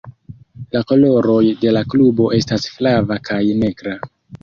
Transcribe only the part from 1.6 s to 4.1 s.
de la klubo estas flava kaj negra.